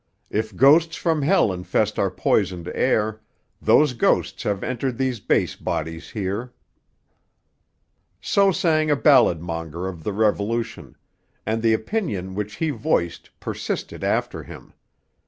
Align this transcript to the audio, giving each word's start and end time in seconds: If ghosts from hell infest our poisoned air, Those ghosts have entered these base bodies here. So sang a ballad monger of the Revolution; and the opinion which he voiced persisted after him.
If 0.31 0.55
ghosts 0.55 0.95
from 0.95 1.21
hell 1.21 1.53
infest 1.53 1.99
our 1.99 2.09
poisoned 2.09 2.67
air, 2.73 3.21
Those 3.61 3.93
ghosts 3.93 4.41
have 4.41 4.63
entered 4.63 4.97
these 4.97 5.19
base 5.19 5.55
bodies 5.55 6.09
here. 6.09 6.55
So 8.19 8.51
sang 8.51 8.89
a 8.89 8.95
ballad 8.95 9.41
monger 9.41 9.87
of 9.87 10.03
the 10.03 10.11
Revolution; 10.13 10.95
and 11.45 11.61
the 11.61 11.73
opinion 11.73 12.33
which 12.33 12.55
he 12.55 12.71
voiced 12.71 13.29
persisted 13.39 14.03
after 14.03 14.41
him. 14.41 14.73